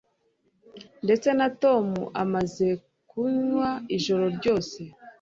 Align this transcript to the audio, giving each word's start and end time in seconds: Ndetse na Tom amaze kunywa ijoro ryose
Ndetse 1.05 1.29
na 1.39 1.47
Tom 1.61 1.85
amaze 2.23 2.67
kunywa 3.09 3.69
ijoro 3.97 4.25
ryose 4.37 4.79